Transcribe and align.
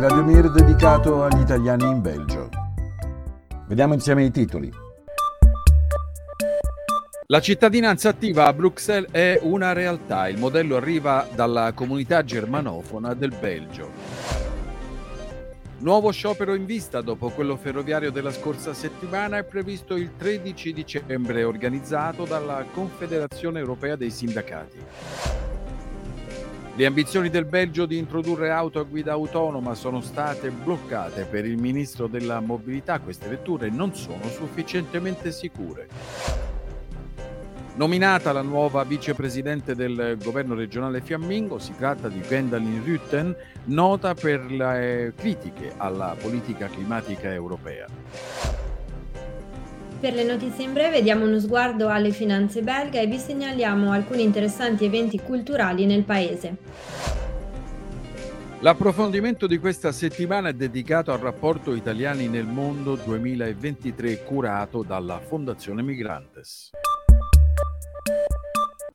Radio 0.00 0.24
Mir 0.24 0.50
dedicato 0.50 1.24
agli 1.24 1.42
italiani 1.42 1.84
in 1.84 2.00
Belgio. 2.00 2.48
Vediamo 3.66 3.92
insieme 3.92 4.24
i 4.24 4.30
titoli. 4.30 4.72
La 7.26 7.40
cittadinanza 7.42 8.08
attiva 8.08 8.46
a 8.46 8.52
Bruxelles 8.54 9.10
è 9.10 9.38
una 9.42 9.74
realtà. 9.74 10.28
Il 10.28 10.38
modello 10.38 10.76
arriva 10.76 11.28
dalla 11.34 11.72
comunità 11.74 12.24
germanofona 12.24 13.12
del 13.12 13.34
Belgio. 13.38 13.90
Nuovo 15.80 16.10
sciopero 16.12 16.54
in 16.54 16.64
vista 16.64 17.02
dopo 17.02 17.28
quello 17.28 17.58
ferroviario 17.58 18.10
della 18.10 18.32
scorsa 18.32 18.72
settimana 18.72 19.36
è 19.36 19.44
previsto 19.44 19.96
il 19.96 20.16
13 20.16 20.72
dicembre 20.72 21.44
organizzato 21.44 22.24
dalla 22.24 22.64
Confederazione 22.72 23.58
Europea 23.58 23.96
dei 23.96 24.10
Sindacati. 24.10 24.78
Le 26.80 26.86
ambizioni 26.86 27.28
del 27.28 27.44
Belgio 27.44 27.84
di 27.84 27.98
introdurre 27.98 28.48
auto 28.48 28.78
a 28.78 28.84
guida 28.84 29.12
autonoma 29.12 29.74
sono 29.74 30.00
state 30.00 30.50
bloccate 30.50 31.26
per 31.26 31.44
il 31.44 31.58
ministro 31.58 32.06
della 32.06 32.40
mobilità. 32.40 33.00
Queste 33.00 33.28
vetture 33.28 33.68
non 33.68 33.94
sono 33.94 34.26
sufficientemente 34.30 35.30
sicure. 35.30 35.88
Nominata 37.74 38.32
la 38.32 38.40
nuova 38.40 38.82
vicepresidente 38.84 39.74
del 39.74 40.16
governo 40.24 40.54
regionale 40.54 41.02
fiammingo, 41.02 41.58
si 41.58 41.74
tratta 41.76 42.08
di 42.08 42.20
Gwendolyn 42.20 42.82
Rutten, 42.82 43.36
nota 43.64 44.14
per 44.14 44.50
le 44.50 45.12
critiche 45.14 45.74
alla 45.76 46.16
politica 46.18 46.68
climatica 46.68 47.30
europea. 47.30 48.69
Per 50.00 50.14
le 50.14 50.24
notizie 50.24 50.64
in 50.64 50.72
breve 50.72 51.02
diamo 51.02 51.26
uno 51.26 51.38
sguardo 51.38 51.88
alle 51.90 52.10
finanze 52.10 52.62
belga 52.62 52.98
e 52.98 53.06
vi 53.06 53.18
segnaliamo 53.18 53.92
alcuni 53.92 54.22
interessanti 54.22 54.86
eventi 54.86 55.20
culturali 55.20 55.84
nel 55.84 56.04
paese. 56.04 56.56
L'approfondimento 58.60 59.46
di 59.46 59.58
questa 59.58 59.92
settimana 59.92 60.48
è 60.48 60.54
dedicato 60.54 61.12
al 61.12 61.18
rapporto 61.18 61.74
Italiani 61.74 62.28
nel 62.28 62.46
mondo 62.46 62.94
2023 62.94 64.24
curato 64.24 64.82
dalla 64.82 65.18
Fondazione 65.18 65.82
Migrantes. 65.82 66.70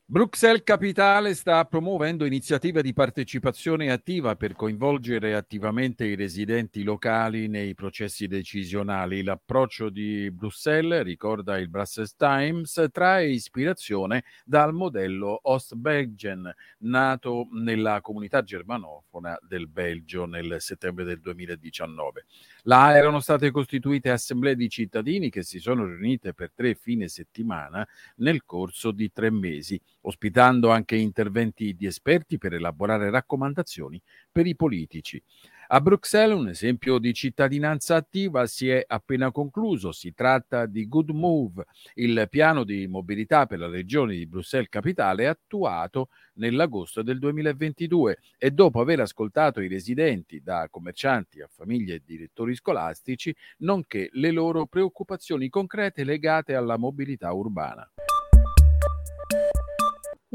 Bruxelles 0.08 0.62
Capitale 0.62 1.34
sta 1.34 1.64
promuovendo 1.64 2.24
iniziative 2.26 2.80
di 2.80 2.92
partecipazione 2.92 3.90
attiva 3.90 4.36
per 4.36 4.54
coinvolgere 4.54 5.34
attivamente 5.34 6.04
i 6.04 6.14
residenti 6.14 6.84
locali 6.84 7.48
nei 7.48 7.74
processi 7.74 8.28
decisionali. 8.28 9.24
L'approccio 9.24 9.88
di 9.88 10.30
Bruxelles, 10.30 11.02
ricorda 11.02 11.58
il 11.58 11.68
Brussels 11.68 12.14
Times, 12.14 12.86
trae 12.92 13.30
ispirazione 13.30 14.22
dal 14.44 14.72
modello 14.72 15.40
Ostbelgen, 15.42 16.54
nato 16.82 17.48
nella 17.50 18.00
comunità 18.00 18.44
germanofona 18.44 19.36
del 19.42 19.66
Belgio 19.66 20.24
nel 20.24 20.58
settembre 20.60 21.02
del 21.02 21.18
2019. 21.18 22.26
Là 22.62 22.96
erano 22.96 23.18
state 23.18 23.50
costituite 23.50 24.10
assemblee 24.10 24.54
di 24.54 24.68
cittadini 24.68 25.30
che 25.30 25.42
si 25.42 25.58
sono 25.58 25.84
riunite 25.84 26.32
per 26.32 26.52
tre 26.54 26.76
fine 26.76 27.08
settimana 27.08 27.84
nel 28.18 28.44
corso 28.44 28.92
di 28.92 29.10
tre 29.12 29.32
mesi, 29.32 29.80
ospitando 30.06 30.70
anche 30.70 30.96
interventi 30.96 31.74
di 31.74 31.86
esperti 31.86 32.38
per 32.38 32.54
elaborare 32.54 33.10
raccomandazioni 33.10 34.00
per 34.30 34.46
i 34.46 34.56
politici. 34.56 35.22
A 35.68 35.80
Bruxelles 35.80 36.38
un 36.38 36.48
esempio 36.48 36.98
di 36.98 37.12
cittadinanza 37.12 37.96
attiva 37.96 38.46
si 38.46 38.68
è 38.68 38.84
appena 38.86 39.32
concluso. 39.32 39.90
Si 39.90 40.14
tratta 40.14 40.64
di 40.64 40.86
Good 40.86 41.10
Move, 41.10 41.64
il 41.94 42.28
piano 42.30 42.62
di 42.62 42.86
mobilità 42.86 43.46
per 43.46 43.58
la 43.58 43.68
regione 43.68 44.14
di 44.14 44.26
Bruxelles 44.26 44.68
Capitale 44.68 45.26
attuato 45.26 46.10
nell'agosto 46.34 47.02
del 47.02 47.18
2022 47.18 48.18
e 48.38 48.52
dopo 48.52 48.80
aver 48.80 49.00
ascoltato 49.00 49.60
i 49.60 49.66
residenti, 49.66 50.40
da 50.40 50.68
commercianti 50.70 51.40
a 51.40 51.48
famiglie 51.52 51.94
e 51.96 52.02
direttori 52.04 52.54
scolastici, 52.54 53.34
nonché 53.58 54.08
le 54.12 54.30
loro 54.30 54.66
preoccupazioni 54.66 55.48
concrete 55.48 56.04
legate 56.04 56.54
alla 56.54 56.76
mobilità 56.76 57.32
urbana. 57.32 57.90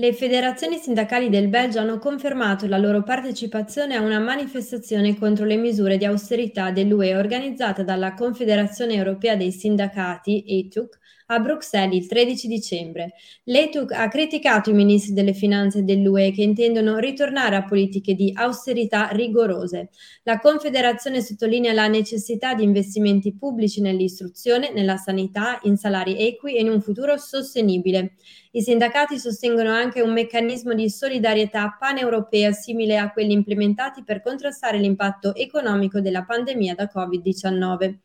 Le 0.01 0.13
federazioni 0.13 0.77
sindacali 0.77 1.29
del 1.29 1.47
Belgio 1.47 1.77
hanno 1.77 1.99
confermato 1.99 2.65
la 2.65 2.79
loro 2.79 3.03
partecipazione 3.03 3.93
a 3.93 4.01
una 4.01 4.17
manifestazione 4.17 5.15
contro 5.15 5.45
le 5.45 5.57
misure 5.57 5.97
di 5.97 6.05
austerità 6.05 6.71
dell'UE 6.71 7.15
organizzata 7.15 7.83
dalla 7.83 8.15
Confederazione 8.15 8.95
Europea 8.95 9.35
dei 9.35 9.51
Sindacati, 9.51 10.43
ETUC, 10.47 10.97
a 11.33 11.39
Bruxelles 11.39 11.95
il 11.95 12.07
13 12.07 12.47
dicembre. 12.47 13.13
L'ETUC 13.45 13.93
ha 13.93 14.07
criticato 14.09 14.69
i 14.69 14.73
ministri 14.73 15.13
delle 15.13 15.33
finanze 15.33 15.83
dell'UE 15.83 16.31
che 16.31 16.43
intendono 16.43 16.97
ritornare 16.97 17.55
a 17.55 17.63
politiche 17.63 18.13
di 18.13 18.31
austerità 18.35 19.07
rigorose. 19.11 19.89
La 20.23 20.39
Confederazione 20.39 21.21
sottolinea 21.21 21.71
la 21.71 21.87
necessità 21.87 22.53
di 22.53 22.63
investimenti 22.63 23.33
pubblici 23.33 23.79
nell'istruzione, 23.81 24.71
nella 24.73 24.97
sanità, 24.97 25.59
in 25.63 25.77
salari 25.77 26.17
equi 26.17 26.57
e 26.57 26.61
in 26.61 26.69
un 26.69 26.81
futuro 26.81 27.17
sostenibile. 27.17 28.15
I 28.51 28.61
sindacati 28.61 29.17
sostengono 29.17 29.69
anche 29.69 30.01
un 30.01 30.11
meccanismo 30.11 30.73
di 30.73 30.89
solidarietà 30.89 31.77
paneuropea 31.79 32.51
simile 32.51 32.97
a 32.97 33.09
quelli 33.11 33.31
implementati 33.31 34.03
per 34.03 34.21
contrastare 34.21 34.77
l'impatto 34.77 35.33
economico 35.33 36.01
della 36.01 36.23
pandemia 36.25 36.75
da 36.75 36.91
Covid-19. 36.93 37.99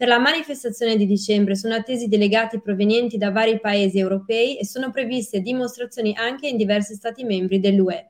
Per 0.00 0.08
la 0.08 0.18
manifestazione 0.18 0.96
di 0.96 1.04
dicembre 1.04 1.54
sono 1.54 1.74
attesi 1.74 2.08
delegati 2.08 2.58
provenienti 2.58 3.18
da 3.18 3.30
vari 3.30 3.60
paesi 3.60 3.98
europei 3.98 4.56
e 4.56 4.64
sono 4.64 4.90
previste 4.90 5.42
dimostrazioni 5.42 6.16
anche 6.16 6.48
in 6.48 6.56
diversi 6.56 6.94
Stati 6.94 7.22
membri 7.22 7.60
dell'UE. 7.60 8.08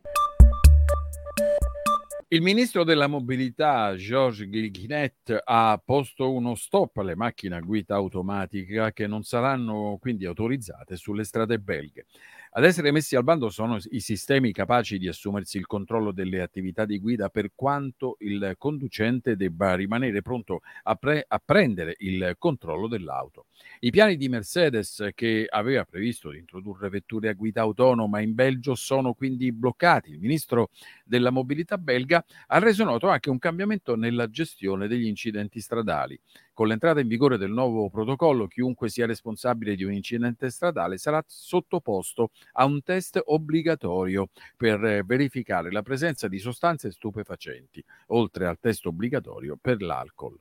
Il 2.28 2.42
ministro 2.42 2.84
della 2.84 3.08
mobilità 3.08 3.96
Georges 3.96 4.48
Guilguinet 4.48 5.40
ha 5.42 5.82
posto 5.84 6.32
uno 6.32 6.54
stop 6.54 6.98
alle 6.98 7.16
macchine 7.16 7.56
a 7.56 7.60
guida 7.60 7.96
automatica 7.96 8.92
che 8.92 9.08
non 9.08 9.24
saranno 9.24 9.98
quindi 10.00 10.26
autorizzate 10.26 10.94
sulle 10.94 11.24
strade 11.24 11.58
belghe. 11.58 12.06
Ad 12.52 12.64
essere 12.64 12.90
messi 12.90 13.14
al 13.14 13.22
bando 13.22 13.48
sono 13.48 13.78
i 13.90 14.00
sistemi 14.00 14.50
capaci 14.50 14.98
di 14.98 15.06
assumersi 15.06 15.56
il 15.56 15.66
controllo 15.66 16.10
delle 16.10 16.40
attività 16.40 16.84
di 16.84 16.98
guida 16.98 17.28
per 17.28 17.52
quanto 17.54 18.16
il 18.20 18.54
conducente 18.58 19.36
debba 19.36 19.76
rimanere 19.76 20.20
pronto 20.20 20.60
a, 20.82 20.96
pre- 20.96 21.24
a 21.28 21.40
prendere 21.44 21.94
il 21.98 22.34
controllo 22.38 22.88
dell'auto. 22.88 23.46
I 23.78 23.90
piani 23.90 24.16
di 24.16 24.28
Mercedes 24.28 25.10
che 25.14 25.46
aveva 25.48 25.84
previsto 25.84 26.30
di 26.30 26.38
introdurre 26.38 26.88
vetture 26.88 27.28
a 27.28 27.34
guida 27.34 27.60
autonoma 27.60 28.18
in 28.20 28.34
Belgio 28.34 28.74
sono 28.74 29.14
quindi 29.14 29.52
bloccati. 29.52 30.10
Il 30.10 30.18
ministro 30.18 30.70
della 31.04 31.30
mobilità 31.30 31.78
belga 31.78 32.24
ha 32.48 32.58
reso 32.58 32.82
noto 32.82 33.06
anche 33.06 33.30
un 33.30 33.38
cambiamento 33.38 33.94
nella 33.94 34.28
gestione 34.28 34.88
degli 34.88 35.06
incidenti 35.06 35.60
stradali. 35.60 36.18
Con 36.60 36.68
l'entrata 36.68 37.00
in 37.00 37.08
vigore 37.08 37.38
del 37.38 37.52
nuovo 37.52 37.88
protocollo, 37.88 38.46
chiunque 38.46 38.90
sia 38.90 39.06
responsabile 39.06 39.74
di 39.76 39.82
un 39.82 39.94
incidente 39.94 40.50
stradale 40.50 40.98
sarà 40.98 41.24
sottoposto 41.26 42.32
a 42.52 42.66
un 42.66 42.82
test 42.82 43.18
obbligatorio 43.24 44.28
per 44.58 44.84
eh, 44.84 45.02
verificare 45.02 45.72
la 45.72 45.80
presenza 45.80 46.28
di 46.28 46.38
sostanze 46.38 46.90
stupefacenti, 46.90 47.82
oltre 48.08 48.46
al 48.46 48.58
test 48.60 48.84
obbligatorio 48.84 49.56
per 49.58 49.80
l'alcol. 49.80 50.38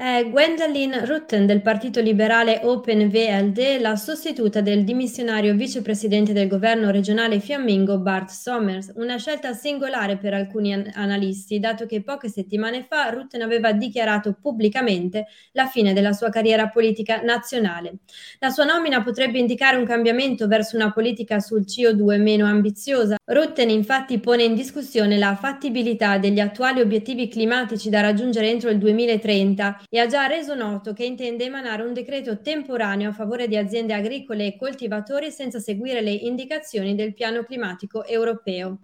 È 0.00 0.26
Gwendolyn 0.30 1.04
Rutten 1.04 1.44
del 1.44 1.60
partito 1.60 2.00
liberale 2.00 2.60
Open 2.62 3.10
VLD 3.10 3.78
la 3.80 3.96
sostituta 3.96 4.62
del 4.62 4.82
dimissionario 4.82 5.54
vicepresidente 5.54 6.32
del 6.32 6.48
governo 6.48 6.90
regionale 6.90 7.38
fiammingo 7.38 7.98
Bart 7.98 8.30
Sommers, 8.30 8.92
una 8.94 9.18
scelta 9.18 9.52
singolare 9.52 10.16
per 10.16 10.32
alcuni 10.32 10.72
an- 10.72 10.90
analisti, 10.94 11.58
dato 11.58 11.84
che 11.84 12.02
poche 12.02 12.30
settimane 12.30 12.86
fa 12.88 13.10
Rutten 13.10 13.42
aveva 13.42 13.72
dichiarato 13.72 14.38
pubblicamente 14.40 15.26
la 15.52 15.66
fine 15.66 15.92
della 15.92 16.14
sua 16.14 16.30
carriera 16.30 16.70
politica 16.70 17.20
nazionale. 17.20 17.96
La 18.38 18.48
sua 18.48 18.64
nomina 18.64 19.02
potrebbe 19.02 19.38
indicare 19.38 19.76
un 19.76 19.84
cambiamento 19.84 20.46
verso 20.46 20.76
una 20.76 20.92
politica 20.92 21.40
sul 21.40 21.66
CO2 21.66 22.18
meno 22.18 22.46
ambiziosa. 22.46 23.16
Rutten 23.22 23.68
infatti 23.68 24.18
pone 24.18 24.44
in 24.44 24.54
discussione 24.54 25.18
la 25.18 25.36
fattibilità 25.36 26.16
degli 26.16 26.40
attuali 26.40 26.80
obiettivi 26.80 27.28
climatici 27.28 27.90
da 27.90 28.00
raggiungere 28.00 28.48
entro 28.48 28.70
il 28.70 28.78
2030 28.78 29.88
e 29.92 29.98
ha 29.98 30.06
già 30.06 30.26
reso 30.26 30.54
noto 30.54 30.92
che 30.92 31.04
intende 31.04 31.44
emanare 31.44 31.82
un 31.82 31.92
decreto 31.92 32.40
temporaneo 32.40 33.10
a 33.10 33.12
favore 33.12 33.48
di 33.48 33.56
aziende 33.56 33.92
agricole 33.92 34.46
e 34.46 34.56
coltivatori 34.56 35.32
senza 35.32 35.58
seguire 35.58 36.00
le 36.00 36.12
indicazioni 36.12 36.94
del 36.94 37.12
piano 37.12 37.42
climatico 37.42 38.06
europeo. 38.06 38.78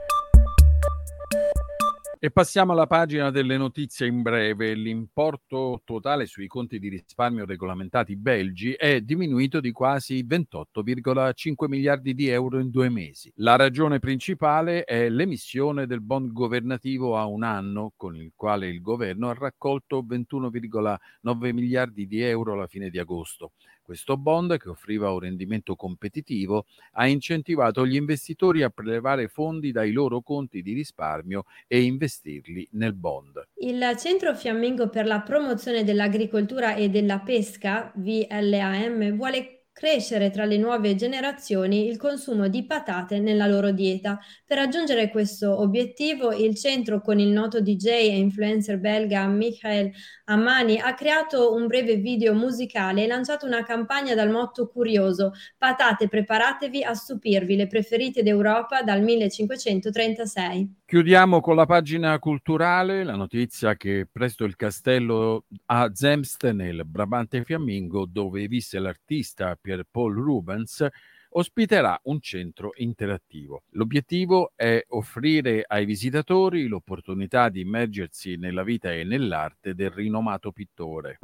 E 2.27 2.33
passiamo 2.33 2.73
alla 2.73 2.89
pagina 2.89 3.31
delle 3.31 3.57
notizie 3.57 4.09
in 4.09 4.21
breve. 4.21 4.75
L'importo 4.75 5.83
totale 5.85 6.27
sui 6.27 6.49
conti 6.49 6.81
di 6.81 6.89
risparmio 6.89 7.45
regolamentati 7.45 8.17
belgi 8.17 8.73
è 8.73 9.01
diminuito 9.01 9.61
di 9.61 9.71
quasi 9.71 10.27
28,5 10.29 11.69
miliardi 11.69 12.15
di 12.15 12.27
euro 12.27 12.59
in 12.59 12.71
due 12.71 12.89
mesi. 12.89 13.31
La 13.37 13.55
ragione 13.55 14.01
principale 14.01 14.83
è 14.83 15.09
l'emissione 15.09 15.87
del 15.87 16.01
bond 16.01 16.33
governativo 16.33 17.17
a 17.17 17.27
un 17.27 17.45
anno, 17.45 17.93
con 17.95 18.17
il 18.17 18.33
quale 18.35 18.67
il 18.67 18.81
governo 18.81 19.29
ha 19.29 19.35
raccolto 19.35 20.03
21,9 20.03 21.53
miliardi 21.53 22.09
di 22.09 22.23
euro 22.23 22.55
alla 22.55 22.67
fine 22.67 22.91
di 22.91 22.99
agosto. 22.99 23.53
Questo 23.87 24.17
bond, 24.17 24.57
che 24.59 24.69
offriva 24.69 25.13
un 25.13 25.21
rendimento 25.21 25.77
competitivo, 25.77 26.67
ha 26.95 27.07
incentivato 27.07 27.87
gli 27.87 27.95
investitori 27.95 28.65
a 28.65 28.69
prelevare 28.69 29.29
fondi 29.29 29.71
dai 29.71 29.93
loro 29.93 30.23
conti 30.23 30.61
di 30.61 30.73
risparmio 30.73 31.45
e 31.69 31.85
investirli 32.17 32.69
nel 32.73 32.95
bond. 32.95 33.43
Il 33.57 33.83
Centro 33.99 34.35
Fiammingo 34.35 34.89
per 34.89 35.07
la 35.07 35.21
promozione 35.21 35.85
dell'agricoltura 35.85 36.75
e 36.75 36.89
della 36.89 37.19
pesca, 37.21 37.93
VLAM, 37.95 39.17
vuole 39.17 39.56
crescere 39.77 40.31
tra 40.31 40.47
le 40.47 40.57
nuove 40.57 40.95
generazioni 40.95 41.87
il 41.87 41.99
consumo 41.99 42.49
di 42.49 42.65
patate 42.65 43.21
nella 43.21 43.47
loro 43.47 43.73
dieta. 43.73 44.19
Per 44.47 44.57
raggiungere 44.57 45.11
questo 45.11 45.61
obiettivo, 45.61 46.33
il 46.33 46.57
centro 46.57 47.03
con 47.03 47.19
il 47.19 47.29
noto 47.29 47.61
DJ 47.61 47.87
e 47.89 48.17
influencer 48.17 48.79
belga 48.79 49.27
Michael 49.27 49.93
Amani 50.25 50.79
ha 50.79 50.95
creato 50.95 51.53
un 51.53 51.67
breve 51.67 51.97
video 51.97 52.33
musicale 52.33 53.05
e 53.05 53.07
lanciato 53.07 53.45
una 53.45 53.65
campagna 53.65 54.15
dal 54.15 54.31
motto 54.31 54.67
curioso 54.67 55.33
Patate 55.59 56.09
preparatevi 56.09 56.83
a 56.83 56.95
stupirvi, 56.95 57.55
le 57.55 57.67
preferite 57.67 58.23
d'Europa 58.23 58.83
dal 58.83 59.03
1536. 59.03 60.85
Chiudiamo 60.87 61.41
con 61.41 61.57
la 61.57 61.67
pagina 61.67 62.19
culturale, 62.19 63.05
la 63.05 63.17
notizia 63.17 63.75
che 63.75 64.07
presto 64.11 64.45
il 64.45 64.57
castello 64.57 65.45
a 65.67 65.91
Zemst 65.93 66.49
nel 66.53 66.85
Brabante 66.87 67.43
Fiammingo, 67.45 68.07
dove 68.07 68.47
visse 68.47 68.79
l'artista 68.79 69.59
Pier 69.67 69.85
Paul 69.91 70.15
Rubens, 70.15 70.87
ospiterà 71.31 71.99
un 72.05 72.21
centro 72.21 72.71
interattivo. 72.77 73.65
L'obiettivo 73.71 74.53
è 74.55 74.81
offrire 74.91 75.65
ai 75.67 75.85
visitatori 75.85 76.69
l'opportunità 76.69 77.49
di 77.49 77.63
immergersi 77.63 78.37
nella 78.37 78.63
vita 78.63 78.93
e 78.93 79.03
nell'arte 79.03 79.75
del 79.75 79.91
rinomato 79.91 80.53
pittore. 80.53 81.19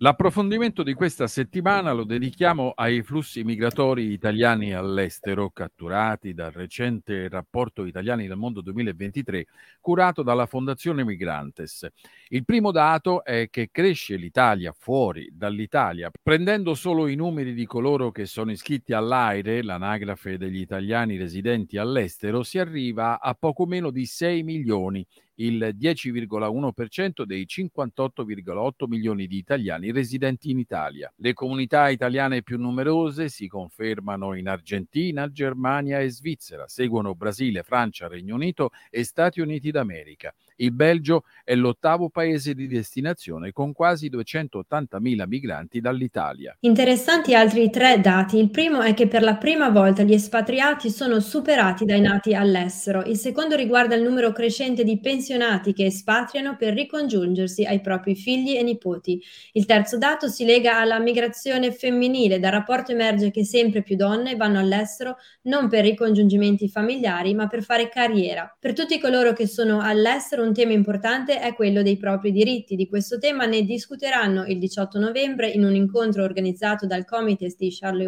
L'approfondimento 0.00 0.84
di 0.84 0.94
questa 0.94 1.26
settimana 1.26 1.90
lo 1.90 2.04
dedichiamo 2.04 2.70
ai 2.76 3.02
flussi 3.02 3.42
migratori 3.42 4.12
italiani 4.12 4.72
all'estero 4.72 5.50
catturati 5.50 6.34
dal 6.34 6.52
recente 6.52 7.28
rapporto 7.28 7.84
Italiani 7.84 8.28
del 8.28 8.36
Mondo 8.36 8.60
2023 8.60 9.46
curato 9.80 10.22
dalla 10.22 10.46
Fondazione 10.46 11.02
Migrantes. 11.02 11.84
Il 12.28 12.44
primo 12.44 12.70
dato 12.70 13.24
è 13.24 13.48
che 13.50 13.70
cresce 13.72 14.14
l'Italia 14.14 14.72
fuori 14.72 15.30
dall'Italia. 15.32 16.12
Prendendo 16.22 16.74
solo 16.74 17.08
i 17.08 17.16
numeri 17.16 17.52
di 17.52 17.66
coloro 17.66 18.12
che 18.12 18.26
sono 18.26 18.52
iscritti 18.52 18.92
all'AIRE, 18.92 19.64
l'anagrafe 19.64 20.38
degli 20.38 20.60
italiani 20.60 21.16
residenti 21.16 21.76
all'estero, 21.76 22.44
si 22.44 22.60
arriva 22.60 23.20
a 23.20 23.34
poco 23.34 23.66
meno 23.66 23.90
di 23.90 24.06
6 24.06 24.44
milioni 24.44 25.04
il 25.40 25.74
10,1% 25.78 27.22
dei 27.24 27.46
58,8 27.48 28.86
milioni 28.86 29.26
di 29.26 29.36
italiani 29.36 29.92
residenti 29.92 30.50
in 30.50 30.58
Italia. 30.58 31.12
Le 31.16 31.32
comunità 31.32 31.88
italiane 31.88 32.42
più 32.42 32.58
numerose 32.58 33.28
si 33.28 33.46
confermano 33.46 34.34
in 34.34 34.48
Argentina, 34.48 35.30
Germania 35.30 36.00
e 36.00 36.10
Svizzera, 36.10 36.66
seguono 36.66 37.14
Brasile, 37.14 37.62
Francia, 37.62 38.08
Regno 38.08 38.34
Unito 38.34 38.70
e 38.90 39.04
Stati 39.04 39.40
Uniti 39.40 39.70
d'America. 39.70 40.34
Il 40.60 40.72
Belgio 40.72 41.24
è 41.44 41.54
l'ottavo 41.54 42.08
paese 42.08 42.54
di 42.54 42.66
destinazione 42.66 43.52
con 43.52 43.72
quasi 43.72 44.10
280.000 44.10 45.26
migranti 45.26 45.80
dall'Italia. 45.80 46.56
Interessanti 46.60 47.34
altri 47.34 47.70
tre 47.70 48.00
dati. 48.00 48.38
Il 48.38 48.50
primo 48.50 48.80
è 48.80 48.92
che 48.92 49.06
per 49.06 49.22
la 49.22 49.36
prima 49.36 49.68
volta 49.70 50.02
gli 50.02 50.12
espatriati 50.12 50.90
sono 50.90 51.20
superati 51.20 51.84
dai 51.84 52.00
nati 52.00 52.34
all'estero. 52.34 53.04
Il 53.04 53.16
secondo 53.16 53.54
riguarda 53.54 53.94
il 53.94 54.02
numero 54.02 54.32
crescente 54.32 54.82
di 54.82 54.98
pensionati 54.98 55.72
che 55.72 55.86
espatriano 55.86 56.56
per 56.56 56.74
ricongiungersi 56.74 57.64
ai 57.64 57.80
propri 57.80 58.16
figli 58.16 58.56
e 58.56 58.62
nipoti. 58.64 59.22
Il 59.52 59.64
terzo 59.64 59.96
dato 59.96 60.26
si 60.28 60.44
lega 60.44 60.80
alla 60.80 60.98
migrazione 60.98 61.70
femminile. 61.70 62.40
Dal 62.40 62.52
rapporto 62.52 62.90
emerge 62.90 63.30
che 63.30 63.44
sempre 63.44 63.82
più 63.82 63.94
donne 63.94 64.34
vanno 64.34 64.58
all'estero 64.58 65.18
non 65.42 65.68
per 65.68 65.84
ricongiungimenti 65.84 66.68
familiari, 66.68 67.32
ma 67.34 67.46
per 67.46 67.62
fare 67.62 67.88
carriera. 67.88 68.54
Per 68.58 68.72
tutti 68.72 68.98
coloro 68.98 69.32
che 69.32 69.46
sono 69.46 69.80
all'estero, 69.80 70.47
un 70.48 70.54
tema 70.54 70.72
importante 70.72 71.40
è 71.40 71.54
quello 71.54 71.82
dei 71.82 71.98
propri 71.98 72.32
diritti. 72.32 72.74
Di 72.74 72.88
questo 72.88 73.18
tema 73.18 73.44
ne 73.44 73.62
discuteranno 73.62 74.46
il 74.46 74.58
18 74.58 74.98
novembre 74.98 75.48
in 75.48 75.62
un 75.62 75.74
incontro 75.74 76.24
organizzato 76.24 76.86
dal 76.86 77.04
Comites 77.04 77.56
di 77.56 77.70
Charleroi 77.70 78.06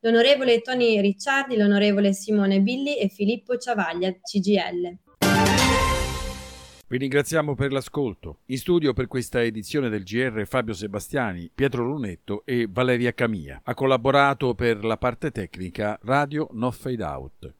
l'onorevole 0.00 0.60
Tony 0.60 1.00
Ricciardi, 1.00 1.56
l'onorevole 1.56 2.12
Simone 2.12 2.60
Billi 2.60 2.98
e 2.98 3.08
Filippo 3.08 3.56
Ciavaglia, 3.56 4.12
CGL. 4.12 4.96
Vi 6.86 6.98
ringraziamo 6.98 7.54
per 7.54 7.72
l'ascolto. 7.72 8.40
In 8.46 8.58
studio 8.58 8.92
per 8.92 9.08
questa 9.08 9.42
edizione 9.42 9.88
del 9.88 10.04
GR 10.04 10.46
Fabio 10.46 10.74
Sebastiani, 10.74 11.50
Pietro 11.52 11.84
Lunetto 11.84 12.42
e 12.44 12.68
Valeria 12.70 13.12
Camia. 13.12 13.60
Ha 13.64 13.74
collaborato 13.74 14.54
per 14.54 14.84
la 14.84 14.98
parte 14.98 15.30
tecnica 15.30 15.98
Radio 16.02 16.48
No 16.52 16.70
Fade 16.70 17.02
Out. 17.02 17.54